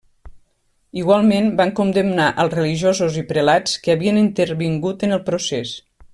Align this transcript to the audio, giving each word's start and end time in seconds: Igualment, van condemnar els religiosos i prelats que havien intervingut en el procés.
Igualment, 1.01 1.49
van 1.59 1.73
condemnar 1.79 2.29
els 2.45 2.55
religiosos 2.59 3.19
i 3.23 3.25
prelats 3.33 3.77
que 3.85 3.97
havien 3.97 4.19
intervingut 4.23 5.07
en 5.11 5.19
el 5.19 5.23
procés. 5.29 5.77